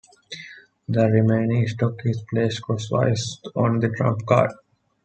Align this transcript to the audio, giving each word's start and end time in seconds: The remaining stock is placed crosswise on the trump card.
The 0.89 1.05
remaining 1.09 1.67
stock 1.67 1.93
is 2.05 2.23
placed 2.33 2.63
crosswise 2.63 3.37
on 3.55 3.77
the 3.79 3.89
trump 3.89 4.25
card. 4.25 4.49